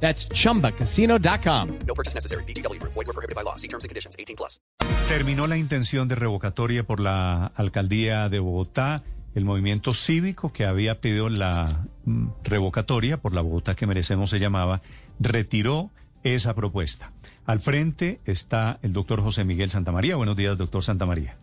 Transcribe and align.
That's 0.00 0.28
chumbacasino.com. 0.28 1.68
No 1.86 1.94
purchase 1.94 2.14
necessary. 2.14 2.44
BGW. 2.44 2.80
Void 2.82 2.94
were 2.94 3.12
prohibited 3.12 3.34
by 3.34 3.42
law. 3.42 3.56
See 3.56 3.68
terms 3.68 3.84
and 3.84 3.90
conditions. 3.90 4.16
18 4.18 4.36
plus. 4.36 4.60
Terminó 5.08 5.46
la 5.46 5.56
intención 5.56 6.08
de 6.08 6.14
revocatoria 6.14 6.84
por 6.84 7.00
la 7.00 7.46
alcaldía 7.46 8.28
de 8.28 8.38
Bogotá. 8.38 9.02
El 9.34 9.44
movimiento 9.44 9.92
cívico 9.92 10.52
que 10.52 10.64
había 10.64 11.00
pedido 11.00 11.28
la 11.28 11.86
mm, 12.06 12.28
revocatoria 12.42 13.18
por 13.18 13.34
la 13.34 13.42
Bogotá 13.42 13.74
que 13.74 13.86
merecemos 13.86 14.30
se 14.30 14.38
llamaba, 14.38 14.80
retiró 15.20 15.90
esa 16.22 16.54
propuesta. 16.54 17.12
Al 17.44 17.60
frente 17.60 18.20
está 18.24 18.78
el 18.82 18.92
doctor 18.92 19.20
José 19.20 19.44
Miguel 19.44 19.70
Santamaría. 19.70 20.16
Buenos 20.16 20.36
días, 20.36 20.56
doctor 20.56 20.82
Santamaría. 20.82 21.36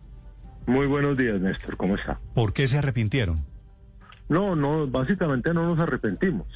Muy 0.66 0.86
buenos 0.86 1.16
días, 1.16 1.40
Néstor. 1.40 1.76
¿Cómo 1.76 1.94
está? 1.94 2.18
¿Por 2.34 2.52
qué 2.52 2.68
se 2.68 2.78
arrepintieron? 2.78 3.44
No, 4.28 4.56
no, 4.56 4.86
básicamente 4.86 5.54
no 5.54 5.66
nos 5.66 5.78
arrepentimos. 5.78 6.46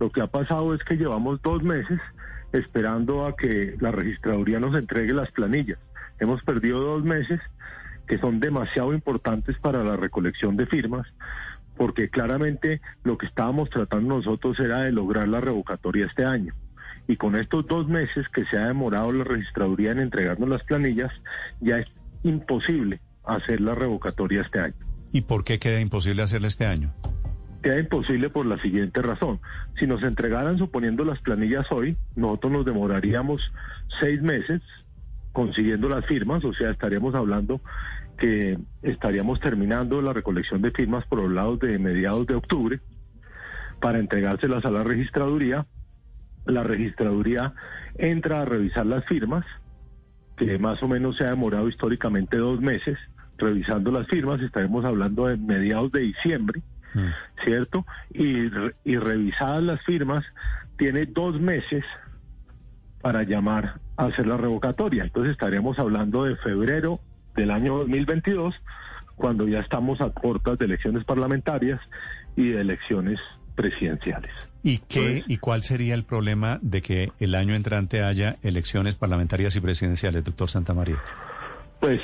Lo 0.00 0.10
que 0.10 0.22
ha 0.22 0.26
pasado 0.26 0.74
es 0.74 0.82
que 0.82 0.96
llevamos 0.96 1.40
dos 1.42 1.62
meses 1.62 2.00
esperando 2.52 3.26
a 3.26 3.36
que 3.36 3.76
la 3.80 3.92
registraduría 3.92 4.58
nos 4.58 4.74
entregue 4.74 5.12
las 5.12 5.30
planillas. 5.30 5.78
Hemos 6.18 6.42
perdido 6.42 6.80
dos 6.80 7.04
meses 7.04 7.38
que 8.08 8.18
son 8.18 8.40
demasiado 8.40 8.92
importantes 8.94 9.56
para 9.58 9.84
la 9.84 9.96
recolección 9.96 10.56
de 10.56 10.66
firmas, 10.66 11.06
porque 11.76 12.08
claramente 12.08 12.80
lo 13.04 13.18
que 13.18 13.26
estábamos 13.26 13.70
tratando 13.70 14.16
nosotros 14.16 14.58
era 14.58 14.80
de 14.80 14.90
lograr 14.90 15.28
la 15.28 15.40
revocatoria 15.40 16.06
este 16.06 16.24
año. 16.24 16.54
Y 17.06 17.16
con 17.16 17.36
estos 17.36 17.66
dos 17.66 17.86
meses 17.86 18.26
que 18.30 18.44
se 18.46 18.56
ha 18.56 18.66
demorado 18.66 19.12
la 19.12 19.24
registraduría 19.24 19.92
en 19.92 20.00
entregarnos 20.00 20.48
las 20.48 20.64
planillas, 20.64 21.12
ya 21.60 21.78
es 21.78 21.86
imposible 22.22 23.00
hacer 23.24 23.60
la 23.60 23.74
revocatoria 23.74 24.40
este 24.42 24.60
año. 24.60 24.74
¿Y 25.12 25.22
por 25.22 25.44
qué 25.44 25.58
queda 25.58 25.80
imposible 25.80 26.22
hacerla 26.22 26.48
este 26.48 26.66
año? 26.66 26.92
Queda 27.62 27.78
imposible 27.78 28.30
por 28.30 28.46
la 28.46 28.60
siguiente 28.62 29.02
razón. 29.02 29.40
Si 29.78 29.86
nos 29.86 30.02
entregaran, 30.02 30.56
suponiendo 30.56 31.04
las 31.04 31.20
planillas 31.20 31.70
hoy, 31.70 31.96
nosotros 32.16 32.52
nos 32.52 32.64
demoraríamos 32.64 33.52
seis 34.00 34.22
meses 34.22 34.62
consiguiendo 35.32 35.88
las 35.88 36.06
firmas, 36.06 36.44
o 36.44 36.52
sea, 36.54 36.70
estaríamos 36.70 37.14
hablando 37.14 37.60
que 38.18 38.58
estaríamos 38.82 39.40
terminando 39.40 40.02
la 40.02 40.12
recolección 40.12 40.60
de 40.62 40.70
firmas 40.70 41.04
por 41.06 41.20
los 41.20 41.30
lados 41.30 41.58
de 41.60 41.78
mediados 41.78 42.26
de 42.26 42.34
octubre 42.34 42.80
para 43.80 43.98
entregárselas 43.98 44.64
a 44.64 44.70
la 44.70 44.84
registraduría. 44.84 45.66
La 46.46 46.62
registraduría 46.62 47.54
entra 47.96 48.42
a 48.42 48.44
revisar 48.44 48.86
las 48.86 49.04
firmas, 49.06 49.44
que 50.36 50.58
más 50.58 50.82
o 50.82 50.88
menos 50.88 51.16
se 51.16 51.24
ha 51.24 51.30
demorado 51.30 51.68
históricamente 51.68 52.36
dos 52.36 52.60
meses 52.60 52.98
revisando 53.38 53.90
las 53.90 54.06
firmas, 54.06 54.40
estaremos 54.40 54.84
hablando 54.84 55.26
de 55.26 55.36
mediados 55.36 55.90
de 55.92 56.00
diciembre. 56.00 56.62
¿Cierto? 57.44 57.86
Y, 58.12 58.50
y 58.84 58.96
revisadas 58.96 59.62
las 59.62 59.82
firmas, 59.82 60.24
tiene 60.76 61.06
dos 61.06 61.40
meses 61.40 61.84
para 63.00 63.22
llamar 63.22 63.80
a 63.96 64.06
hacer 64.06 64.26
la 64.26 64.36
revocatoria. 64.36 65.04
Entonces 65.04 65.32
estaremos 65.32 65.78
hablando 65.78 66.24
de 66.24 66.36
febrero 66.36 67.00
del 67.36 67.50
año 67.50 67.78
2022, 67.78 68.54
cuando 69.16 69.46
ya 69.46 69.60
estamos 69.60 70.00
a 70.00 70.10
puertas 70.10 70.58
de 70.58 70.66
elecciones 70.66 71.04
parlamentarias 71.04 71.80
y 72.36 72.48
de 72.48 72.60
elecciones 72.60 73.20
presidenciales. 73.54 74.32
¿Y 74.62 74.78
qué 74.78 75.22
y 75.26 75.38
cuál 75.38 75.62
sería 75.62 75.94
el 75.94 76.04
problema 76.04 76.58
de 76.62 76.82
que 76.82 77.12
el 77.18 77.34
año 77.34 77.54
entrante 77.54 78.02
haya 78.02 78.36
elecciones 78.42 78.94
parlamentarias 78.94 79.56
y 79.56 79.60
presidenciales, 79.60 80.24
doctor 80.24 80.48
Santamaría? 80.48 80.98
Pues 81.80 82.00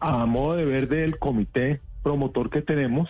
a 0.00 0.26
modo 0.26 0.56
de 0.56 0.64
ver 0.64 0.88
del 0.88 1.18
comité 1.18 1.80
promotor 2.02 2.50
que 2.50 2.62
tenemos, 2.62 3.08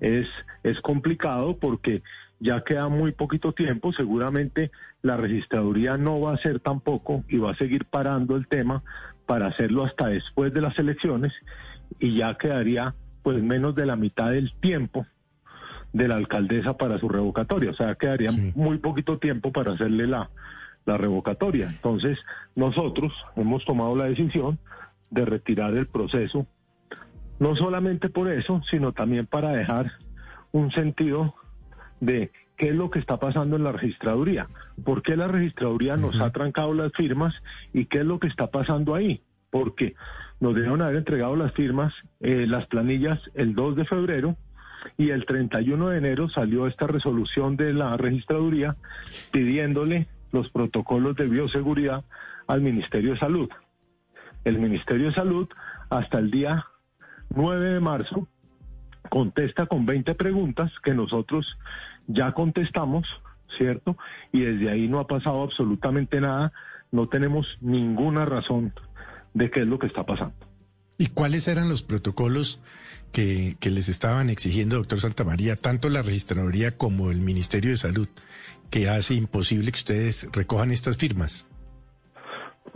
es, 0.00 0.28
es 0.62 0.80
complicado 0.80 1.56
porque 1.58 2.02
ya 2.38 2.62
queda 2.64 2.88
muy 2.88 3.12
poquito 3.12 3.52
tiempo, 3.52 3.92
seguramente 3.92 4.70
la 5.02 5.16
registraduría 5.16 5.96
no 5.96 6.20
va 6.20 6.32
a 6.32 6.34
hacer 6.34 6.60
tampoco 6.60 7.24
y 7.28 7.38
va 7.38 7.52
a 7.52 7.56
seguir 7.56 7.86
parando 7.86 8.36
el 8.36 8.46
tema 8.46 8.82
para 9.26 9.46
hacerlo 9.46 9.84
hasta 9.84 10.08
después 10.08 10.52
de 10.52 10.60
las 10.60 10.78
elecciones 10.78 11.32
y 11.98 12.16
ya 12.16 12.36
quedaría 12.36 12.94
pues 13.22 13.42
menos 13.42 13.74
de 13.74 13.86
la 13.86 13.96
mitad 13.96 14.30
del 14.30 14.52
tiempo 14.60 15.06
de 15.92 16.08
la 16.08 16.16
alcaldesa 16.16 16.76
para 16.76 16.98
su 16.98 17.08
revocatoria, 17.08 17.70
o 17.70 17.74
sea, 17.74 17.94
quedaría 17.94 18.30
Sí. 18.30 18.52
muy 18.54 18.78
poquito 18.78 19.18
tiempo 19.18 19.50
para 19.50 19.72
hacerle 19.72 20.06
la, 20.06 20.28
la 20.84 20.98
revocatoria. 20.98 21.68
Entonces, 21.70 22.18
nosotros 22.54 23.12
hemos 23.34 23.64
tomado 23.64 23.96
la 23.96 24.04
decisión 24.04 24.58
de 25.10 25.24
retirar 25.24 25.74
el 25.74 25.86
proceso 25.86 26.46
no 27.38 27.56
solamente 27.56 28.08
por 28.08 28.30
eso, 28.30 28.62
sino 28.70 28.92
también 28.92 29.26
para 29.26 29.50
dejar 29.50 29.92
un 30.52 30.70
sentido 30.72 31.34
de 32.00 32.30
qué 32.56 32.70
es 32.70 32.74
lo 32.74 32.90
que 32.90 32.98
está 32.98 33.18
pasando 33.18 33.56
en 33.56 33.64
la 33.64 33.72
registraduría, 33.72 34.48
por 34.84 35.02
qué 35.02 35.16
la 35.16 35.28
registraduría 35.28 35.96
nos 35.96 36.18
ha 36.20 36.30
trancado 36.30 36.72
las 36.74 36.92
firmas 36.92 37.34
y 37.72 37.86
qué 37.86 37.98
es 37.98 38.04
lo 38.04 38.18
que 38.18 38.28
está 38.28 38.46
pasando 38.48 38.94
ahí, 38.94 39.20
porque 39.50 39.94
nos 40.40 40.54
debieron 40.54 40.82
haber 40.82 40.96
entregado 40.96 41.36
las 41.36 41.52
firmas, 41.52 41.92
eh, 42.20 42.46
las 42.46 42.66
planillas 42.66 43.20
el 43.34 43.54
2 43.54 43.76
de 43.76 43.84
febrero 43.84 44.36
y 44.96 45.10
el 45.10 45.26
31 45.26 45.88
de 45.90 45.98
enero 45.98 46.28
salió 46.28 46.66
esta 46.66 46.86
resolución 46.86 47.56
de 47.56 47.72
la 47.72 47.96
registraduría 47.96 48.76
pidiéndole 49.32 50.06
los 50.32 50.48
protocolos 50.50 51.16
de 51.16 51.26
bioseguridad 51.26 52.04
al 52.46 52.60
Ministerio 52.60 53.12
de 53.12 53.18
Salud. 53.18 53.48
El 54.44 54.58
Ministerio 54.58 55.06
de 55.06 55.14
Salud 55.14 55.48
hasta 55.90 56.18
el 56.18 56.30
día 56.30 56.66
9 57.34 57.74
de 57.74 57.80
marzo 57.80 58.28
contesta 59.08 59.66
con 59.66 59.86
20 59.86 60.14
preguntas 60.14 60.72
que 60.82 60.94
nosotros 60.94 61.56
ya 62.06 62.32
contestamos, 62.32 63.06
¿cierto? 63.56 63.96
Y 64.32 64.40
desde 64.40 64.70
ahí 64.70 64.88
no 64.88 64.98
ha 64.98 65.06
pasado 65.06 65.42
absolutamente 65.42 66.20
nada, 66.20 66.52
no 66.92 67.08
tenemos 67.08 67.46
ninguna 67.60 68.24
razón 68.24 68.72
de 69.34 69.50
qué 69.50 69.60
es 69.60 69.66
lo 69.66 69.78
que 69.78 69.86
está 69.86 70.04
pasando. 70.04 70.34
¿Y 70.98 71.08
cuáles 71.08 71.46
eran 71.46 71.68
los 71.68 71.82
protocolos 71.82 72.60
que, 73.12 73.56
que 73.60 73.70
les 73.70 73.88
estaban 73.88 74.30
exigiendo, 74.30 74.76
doctor 74.76 75.00
Santamaría, 75.00 75.56
tanto 75.56 75.90
la 75.90 76.02
registraduría 76.02 76.76
como 76.76 77.10
el 77.10 77.20
Ministerio 77.20 77.70
de 77.70 77.76
Salud, 77.76 78.08
que 78.70 78.88
hace 78.88 79.14
imposible 79.14 79.72
que 79.72 79.78
ustedes 79.78 80.28
recojan 80.32 80.70
estas 80.70 80.96
firmas? 80.96 81.46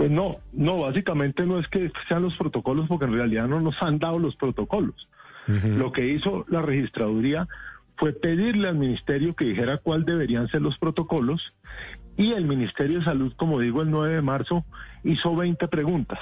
Pues 0.00 0.10
no, 0.10 0.38
no, 0.54 0.78
básicamente 0.78 1.44
no 1.44 1.58
es 1.58 1.68
que 1.68 1.92
sean 2.08 2.22
los 2.22 2.34
protocolos, 2.34 2.88
porque 2.88 3.04
en 3.04 3.12
realidad 3.12 3.46
no 3.46 3.60
nos 3.60 3.82
han 3.82 3.98
dado 3.98 4.18
los 4.18 4.34
protocolos. 4.34 5.10
Lo 5.46 5.92
que 5.92 6.06
hizo 6.06 6.46
la 6.48 6.62
registraduría 6.62 7.46
fue 7.98 8.14
pedirle 8.14 8.68
al 8.68 8.76
ministerio 8.78 9.36
que 9.36 9.44
dijera 9.44 9.76
cuál 9.76 10.06
deberían 10.06 10.48
ser 10.48 10.62
los 10.62 10.78
protocolos 10.78 11.52
y 12.16 12.32
el 12.32 12.46
Ministerio 12.46 13.00
de 13.00 13.04
Salud, 13.04 13.34
como 13.36 13.60
digo, 13.60 13.82
el 13.82 13.90
9 13.90 14.14
de 14.14 14.22
marzo 14.22 14.64
hizo 15.04 15.36
20 15.36 15.68
preguntas, 15.68 16.18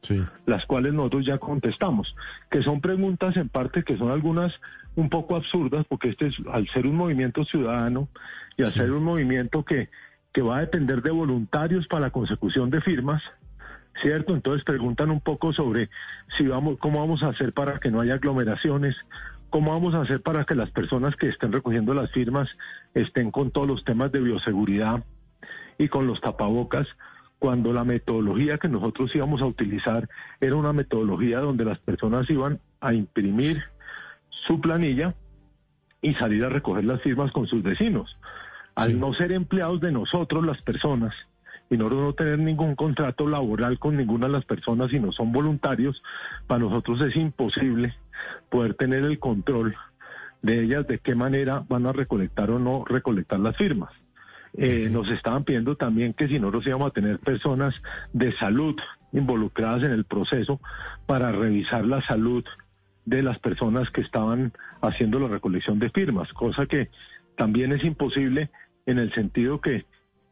Sí. 0.00 0.24
las 0.46 0.64
cuales 0.66 0.92
nosotros 0.94 1.26
ya 1.26 1.38
contestamos, 1.38 2.14
que 2.52 2.62
son 2.62 2.80
preguntas 2.80 3.36
en 3.36 3.48
parte 3.48 3.82
que 3.82 3.96
son 3.98 4.12
algunas 4.12 4.54
un 4.94 5.08
poco 5.08 5.34
absurdas, 5.34 5.84
porque 5.88 6.10
este 6.10 6.28
es, 6.28 6.36
al 6.52 6.68
ser 6.68 6.86
un 6.86 6.94
movimiento 6.94 7.42
ciudadano 7.44 8.08
y 8.56 8.62
al 8.62 8.68
Sí. 8.68 8.78
ser 8.78 8.92
un 8.92 9.02
movimiento 9.02 9.64
que, 9.64 9.88
que 10.32 10.42
va 10.42 10.58
a 10.58 10.60
depender 10.60 11.02
de 11.02 11.10
voluntarios 11.10 11.86
para 11.86 12.02
la 12.02 12.10
consecución 12.10 12.70
de 12.70 12.80
firmas, 12.80 13.22
¿cierto? 14.00 14.34
Entonces 14.34 14.64
preguntan 14.64 15.10
un 15.10 15.20
poco 15.20 15.52
sobre 15.52 15.90
si 16.36 16.46
vamos, 16.46 16.78
cómo 16.78 17.00
vamos 17.00 17.22
a 17.22 17.28
hacer 17.28 17.52
para 17.52 17.78
que 17.80 17.90
no 17.90 18.00
haya 18.00 18.14
aglomeraciones, 18.14 18.96
cómo 19.50 19.72
vamos 19.72 19.94
a 19.94 20.02
hacer 20.02 20.22
para 20.22 20.44
que 20.44 20.54
las 20.54 20.70
personas 20.70 21.16
que 21.16 21.28
estén 21.28 21.52
recogiendo 21.52 21.94
las 21.94 22.10
firmas 22.12 22.48
estén 22.94 23.30
con 23.30 23.50
todos 23.50 23.66
los 23.66 23.84
temas 23.84 24.12
de 24.12 24.20
bioseguridad 24.20 25.04
y 25.78 25.88
con 25.88 26.06
los 26.06 26.20
tapabocas, 26.20 26.86
cuando 27.38 27.72
la 27.72 27.84
metodología 27.84 28.58
que 28.58 28.68
nosotros 28.68 29.14
íbamos 29.14 29.40
a 29.42 29.46
utilizar 29.46 30.08
era 30.40 30.56
una 30.56 30.72
metodología 30.72 31.40
donde 31.40 31.64
las 31.64 31.78
personas 31.78 32.28
iban 32.30 32.60
a 32.80 32.92
imprimir 32.94 33.62
su 34.28 34.60
planilla 34.60 35.14
y 36.02 36.14
salir 36.14 36.44
a 36.44 36.48
recoger 36.48 36.84
las 36.84 37.00
firmas 37.00 37.30
con 37.32 37.46
sus 37.46 37.62
vecinos. 37.62 38.18
Al 38.78 38.92
Sí. 38.92 38.94
no 38.94 39.12
ser 39.12 39.32
empleados 39.32 39.80
de 39.80 39.90
nosotros 39.92 40.46
las 40.46 40.62
personas 40.62 41.14
y 41.68 41.76
nosotros 41.76 42.00
no 42.00 42.12
tener 42.14 42.38
ningún 42.38 42.74
contrato 42.76 43.26
laboral 43.26 43.78
con 43.78 43.96
ninguna 43.96 44.26
de 44.26 44.32
las 44.32 44.44
personas 44.44 44.92
y 44.92 45.00
no 45.00 45.12
son 45.12 45.32
voluntarios, 45.32 46.02
para 46.46 46.60
nosotros 46.60 47.00
es 47.02 47.16
imposible 47.16 47.94
poder 48.50 48.74
tener 48.74 49.04
el 49.04 49.18
control 49.18 49.74
de 50.42 50.62
ellas 50.62 50.86
de 50.86 50.98
qué 51.00 51.14
manera 51.14 51.64
van 51.68 51.86
a 51.86 51.92
recolectar 51.92 52.50
o 52.50 52.58
no 52.58 52.84
recolectar 52.86 53.40
las 53.40 53.56
firmas. 53.56 53.90
Eh, 54.56 54.88
Nos 54.90 55.10
estaban 55.10 55.44
pidiendo 55.44 55.76
también 55.76 56.14
que 56.14 56.28
si 56.28 56.38
nosotros 56.38 56.66
íbamos 56.66 56.88
a 56.90 56.94
tener 56.94 57.18
personas 57.18 57.74
de 58.12 58.32
salud 58.38 58.76
involucradas 59.12 59.82
en 59.82 59.92
el 59.92 60.04
proceso 60.04 60.60
para 61.06 61.32
revisar 61.32 61.84
la 61.84 62.00
salud 62.02 62.44
de 63.04 63.22
las 63.22 63.38
personas 63.38 63.90
que 63.90 64.00
estaban 64.02 64.52
haciendo 64.80 65.18
la 65.18 65.28
recolección 65.28 65.78
de 65.78 65.90
firmas, 65.90 66.32
cosa 66.32 66.66
que 66.66 66.88
también 67.36 67.72
es 67.72 67.84
imposible 67.84 68.50
en 68.88 68.98
el 68.98 69.12
sentido 69.12 69.60
que, 69.60 69.84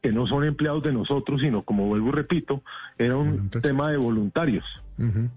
que 0.03 0.11
no 0.13 0.27
son 0.27 0.45
empleados 0.45 0.83
de 0.83 0.93
nosotros, 0.93 1.41
sino 1.41 1.63
como 1.63 1.87
vuelvo 1.87 2.09
y 2.09 2.13
repito, 2.13 2.63
era 2.99 3.17
un 3.17 3.51
tema 3.51 3.91
de 3.91 3.97
voluntarios. 3.99 4.65
Ujú. 4.99 5.29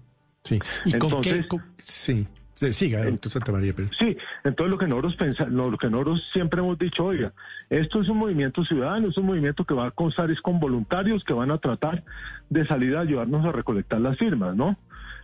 Sí. 0.42 0.58
¿Y 0.86 0.92
con 0.98 1.10
Entonces- 1.10 1.42
qué? 1.42 1.48
con- 1.48 1.62
sí. 1.78 2.26
Sí, 2.54 2.74
Siga, 2.74 3.02
doctor 3.06 3.32
Santa 3.32 3.52
María. 3.52 3.72
Pero... 3.74 3.88
Sí, 3.98 4.18
entonces 4.44 4.70
lo 4.70 4.76
que 4.76 4.86
nosotros 4.86 5.16
pensa- 5.16 5.46
lo 5.48 5.78
que 5.78 5.88
nosotros 5.88 6.22
siempre 6.30 6.60
hemos 6.60 6.78
dicho, 6.78 7.06
oiga, 7.06 7.32
esto 7.70 8.02
es 8.02 8.08
un 8.10 8.18
movimiento 8.18 8.62
ciudadano, 8.66 9.08
es 9.08 9.16
un 9.16 9.24
movimiento 9.26 9.64
que 9.64 9.72
va 9.72 9.86
a 9.86 9.90
constar 9.92 10.30
es 10.30 10.42
con 10.42 10.60
voluntarios 10.60 11.24
que 11.24 11.32
van 11.32 11.50
a 11.50 11.56
tratar 11.56 12.04
de 12.50 12.66
salir 12.66 12.96
a 12.96 13.00
ayudarnos 13.00 13.46
a 13.46 13.52
recolectar 13.52 13.98
las 14.02 14.18
firmas, 14.18 14.54
¿no? 14.56 14.76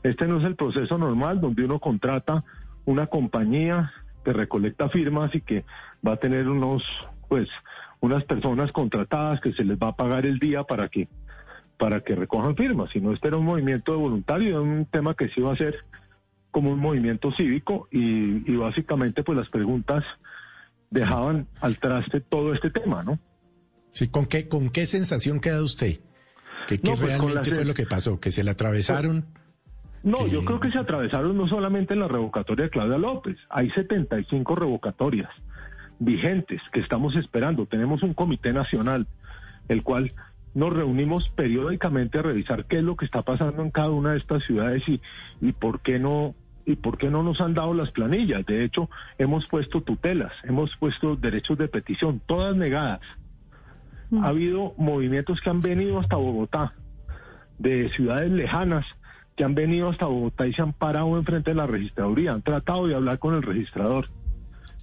Este 0.02 0.26
no 0.26 0.38
es 0.38 0.44
el 0.44 0.56
proceso 0.56 0.96
normal 0.96 1.38
donde 1.42 1.62
uno 1.64 1.78
contrata 1.78 2.42
una 2.86 3.06
compañía 3.08 3.92
que 4.24 4.32
recolecta 4.32 4.88
firmas 4.88 5.34
y 5.34 5.42
que 5.42 5.66
va 6.06 6.12
a 6.12 6.16
tener 6.16 6.48
unos, 6.48 6.82
pues, 7.28 7.50
unas 8.00 8.24
personas 8.24 8.72
contratadas 8.72 9.40
que 9.40 9.52
se 9.52 9.64
les 9.64 9.78
va 9.78 9.88
a 9.88 9.96
pagar 9.96 10.26
el 10.26 10.38
día 10.38 10.64
para 10.64 10.88
que 10.88 11.08
para 11.78 12.00
que 12.00 12.14
recojan 12.14 12.56
firmas, 12.56 12.90
sino 12.90 13.12
este 13.12 13.28
era 13.28 13.36
un 13.36 13.44
movimiento 13.44 13.92
de 13.92 13.98
voluntarios, 13.98 14.48
era 14.50 14.60
un 14.62 14.86
tema 14.86 15.14
que 15.14 15.28
sí 15.28 15.40
iba 15.40 15.52
a 15.52 15.56
ser 15.56 15.76
como 16.50 16.72
un 16.72 16.78
movimiento 16.78 17.30
cívico 17.32 17.86
y, 17.90 18.50
y 18.50 18.56
básicamente 18.56 19.22
pues 19.22 19.36
las 19.36 19.50
preguntas 19.50 20.02
dejaban 20.90 21.46
al 21.60 21.78
traste 21.78 22.20
todo 22.20 22.54
este 22.54 22.70
tema, 22.70 23.02
¿no? 23.02 23.18
Sí, 23.92 24.08
¿con 24.08 24.24
qué, 24.26 24.48
¿con 24.48 24.70
qué 24.70 24.86
sensación 24.86 25.40
queda 25.40 25.62
usted? 25.62 26.00
¿Qué, 26.66 26.78
qué 26.78 26.90
No, 26.90 26.96
pues, 26.96 27.10
la 27.10 27.18
realmente 27.18 27.54
fue 27.54 27.64
lo 27.66 27.74
que 27.74 27.84
pasó? 27.86 28.20
¿Que 28.20 28.30
se 28.30 28.42
le 28.42 28.50
atravesaron? 28.52 29.26
No, 30.02 30.24
que- 30.24 30.30
yo 30.30 30.44
creo 30.46 30.60
que 30.60 30.70
se 30.70 30.78
atravesaron 30.78 31.36
no 31.36 31.46
solamente 31.46 31.92
en 31.94 32.00
la 32.00 32.08
revocatoria 32.08 32.64
de 32.66 32.70
Claudia 32.70 32.96
López, 32.98 33.36
hay 33.50 33.68
75 33.70 34.54
revocatorias 34.54 35.30
vigentes 35.98 36.60
que 36.72 36.80
estamos 36.80 37.16
esperando. 37.16 37.66
Tenemos 37.66 38.02
un 38.02 38.14
comité 38.14 38.52
nacional, 38.52 39.06
el 39.68 39.82
cual 39.82 40.08
nos 40.54 40.72
reunimos 40.72 41.28
periódicamente 41.30 42.18
a 42.18 42.22
revisar 42.22 42.64
qué 42.64 42.78
es 42.78 42.82
lo 42.82 42.96
que 42.96 43.04
está 43.04 43.22
pasando 43.22 43.62
en 43.62 43.70
cada 43.70 43.90
una 43.90 44.12
de 44.12 44.18
estas 44.18 44.42
ciudades 44.44 44.88
y, 44.88 45.00
y 45.40 45.52
por 45.52 45.80
qué 45.80 45.98
no 45.98 46.34
y 46.66 46.74
por 46.74 46.98
qué 46.98 47.08
no 47.08 47.22
nos 47.22 47.40
han 47.40 47.54
dado 47.54 47.72
las 47.74 47.92
planillas. 47.92 48.44
De 48.44 48.64
hecho, 48.64 48.90
hemos 49.18 49.46
puesto 49.46 49.82
tutelas, 49.82 50.32
hemos 50.42 50.76
puesto 50.76 51.14
derechos 51.14 51.56
de 51.58 51.68
petición, 51.68 52.20
todas 52.26 52.56
negadas. 52.56 53.00
Ha 54.20 54.28
habido 54.28 54.74
movimientos 54.76 55.40
que 55.40 55.50
han 55.50 55.60
venido 55.60 56.00
hasta 56.00 56.16
Bogotá, 56.16 56.74
de 57.58 57.88
ciudades 57.90 58.32
lejanas, 58.32 58.84
que 59.36 59.44
han 59.44 59.54
venido 59.54 59.88
hasta 59.88 60.06
Bogotá 60.06 60.46
y 60.46 60.54
se 60.54 60.62
han 60.62 60.72
parado 60.72 61.16
enfrente 61.16 61.50
de 61.50 61.56
la 61.56 61.66
registraduría, 61.66 62.32
han 62.32 62.42
tratado 62.42 62.86
de 62.86 62.94
hablar 62.94 63.18
con 63.18 63.34
el 63.34 63.42
registrador. 63.42 64.08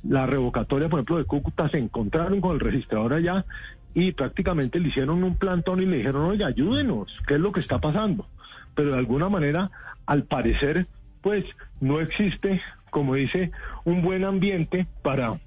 La 0.04 0.26
revocatoria, 0.26 0.90
por 0.90 1.00
ejemplo, 1.00 1.18
de 1.18 1.26
Cúcuta, 1.26 1.70
se 1.70 1.78
encontraron 1.78 2.42
con 2.42 2.54
el 2.54 2.60
registrador 2.60 3.14
allá 3.14 3.46
y 3.94 4.12
prácticamente 4.12 4.80
le 4.80 4.90
hicieron 4.90 5.24
un 5.24 5.36
plantón 5.38 5.82
y 5.82 5.86
le 5.86 5.98
dijeron, 5.98 6.26
oye, 6.26 6.44
ayúdenos, 6.44 7.16
¿qué 7.28 7.36
es 7.36 7.40
lo 7.40 7.52
que 7.52 7.60
está 7.60 7.80
pasando? 7.80 8.28
Pero 8.76 8.92
de 8.92 8.98
alguna 8.98 9.30
manera, 9.30 9.72
al 10.06 10.24
parecer, 10.24 10.88
pues 11.22 11.46
no 11.80 12.00
existe, 12.00 12.62
como 12.90 13.16
dice, 13.16 13.52
un 13.86 14.02
buen 14.02 14.26
ambiente 14.26 14.88
para, 15.04 15.40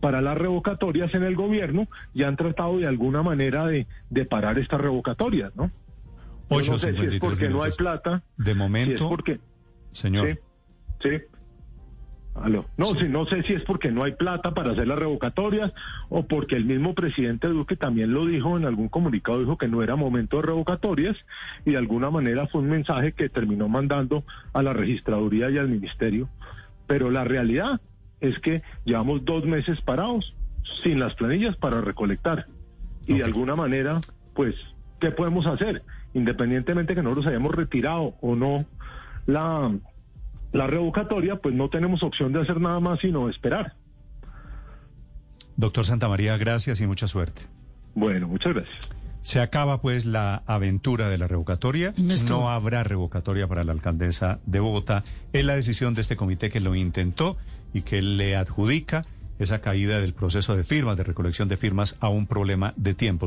para 0.00 0.20
las 0.20 0.38
revocatorias 0.38 1.14
en 1.14 1.24
el 1.24 1.34
gobierno 1.34 1.88
y 2.14 2.22
han 2.22 2.36
tratado 2.36 2.78
de 2.78 2.86
alguna 2.86 3.22
manera 3.22 3.66
de, 3.66 3.86
de 4.10 4.24
parar 4.24 4.58
estas 4.58 4.80
revocatorias, 4.80 5.54
¿no? 5.56 5.70
Yo 6.50 6.72
no 6.72 6.78
sé 6.78 6.92
si 6.92 7.02
es 7.02 7.12
53 7.12 7.20
porque 7.20 7.48
no 7.48 7.62
hay 7.62 7.72
plata, 7.72 8.22
De 8.36 8.44
si 8.44 8.50
es 8.50 8.56
momento, 8.56 9.08
porque... 9.08 9.40
señor, 9.92 10.38
Sí, 11.00 11.08
sí. 11.08 11.37
Aló. 12.42 12.66
No, 12.76 12.86
sí, 12.86 13.08
no 13.08 13.26
sé 13.26 13.42
si 13.42 13.54
es 13.54 13.62
porque 13.62 13.90
no 13.90 14.04
hay 14.04 14.12
plata 14.12 14.52
para 14.54 14.72
hacer 14.72 14.86
las 14.86 14.98
revocatorias 14.98 15.72
o 16.08 16.26
porque 16.26 16.56
el 16.56 16.64
mismo 16.64 16.94
presidente 16.94 17.48
Duque 17.48 17.76
también 17.76 18.12
lo 18.12 18.26
dijo 18.26 18.56
en 18.56 18.64
algún 18.64 18.88
comunicado, 18.88 19.40
dijo 19.40 19.58
que 19.58 19.68
no 19.68 19.82
era 19.82 19.96
momento 19.96 20.36
de 20.36 20.42
revocatorias 20.42 21.16
y 21.64 21.72
de 21.72 21.78
alguna 21.78 22.10
manera 22.10 22.46
fue 22.46 22.60
un 22.60 22.70
mensaje 22.70 23.12
que 23.12 23.28
terminó 23.28 23.68
mandando 23.68 24.24
a 24.52 24.62
la 24.62 24.72
registraduría 24.72 25.50
y 25.50 25.58
al 25.58 25.68
ministerio. 25.68 26.28
Pero 26.86 27.10
la 27.10 27.24
realidad 27.24 27.80
es 28.20 28.38
que 28.38 28.62
llevamos 28.84 29.24
dos 29.24 29.44
meses 29.44 29.80
parados 29.80 30.34
sin 30.82 31.00
las 31.00 31.14
planillas 31.14 31.56
para 31.56 31.80
recolectar. 31.80 32.46
Y 33.06 33.14
de 33.14 33.24
alguna 33.24 33.56
manera, 33.56 34.00
pues, 34.34 34.54
¿qué 35.00 35.10
podemos 35.10 35.46
hacer? 35.46 35.82
Independientemente 36.14 36.94
que 36.94 37.02
nosotros 37.02 37.26
hayamos 37.26 37.54
retirado 37.54 38.14
o 38.20 38.36
no 38.36 38.64
la, 39.26 39.70
la 40.52 40.66
revocatoria, 40.66 41.36
pues 41.36 41.54
no 41.54 41.68
tenemos 41.68 42.02
opción 42.02 42.32
de 42.32 42.40
hacer 42.40 42.60
nada 42.60 42.80
más 42.80 43.00
sino 43.00 43.28
esperar. 43.28 43.74
doctor 45.56 45.84
Santa 45.84 46.08
María, 46.08 46.36
gracias 46.36 46.80
y 46.80 46.86
mucha 46.86 47.06
suerte. 47.06 47.42
Bueno, 47.94 48.28
muchas 48.28 48.54
gracias. 48.54 48.78
Se 49.22 49.40
acaba 49.40 49.80
pues 49.80 50.06
la 50.06 50.42
aventura 50.46 51.10
de 51.10 51.18
la 51.18 51.26
revocatoria. 51.26 51.92
Néstor. 51.98 52.38
No 52.38 52.50
habrá 52.50 52.84
revocatoria 52.84 53.46
para 53.46 53.64
la 53.64 53.72
alcaldesa 53.72 54.38
de 54.46 54.60
Bogotá. 54.60 55.04
Es 55.32 55.44
la 55.44 55.54
decisión 55.54 55.94
de 55.94 56.02
este 56.02 56.16
comité 56.16 56.48
que 56.50 56.60
lo 56.60 56.74
intentó 56.74 57.36
y 57.74 57.82
que 57.82 58.00
le 58.00 58.36
adjudica 58.36 59.04
esa 59.38 59.60
caída 59.60 60.00
del 60.00 60.14
proceso 60.14 60.56
de 60.56 60.64
firmas, 60.64 60.96
de 60.96 61.04
recolección 61.04 61.48
de 61.48 61.56
firmas, 61.56 61.96
a 62.00 62.08
un 62.08 62.26
problema 62.26 62.72
de 62.76 62.94
tiempo. 62.94 63.26